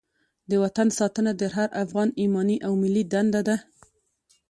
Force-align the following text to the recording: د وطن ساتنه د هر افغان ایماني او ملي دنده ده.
د 0.49 0.51
وطن 0.63 0.87
ساتنه 0.99 1.31
د 1.41 1.43
هر 1.55 1.69
افغان 1.83 2.09
ایماني 2.21 2.57
او 2.67 2.71
ملي 2.81 3.03
دنده 3.13 3.41
ده. 3.47 3.55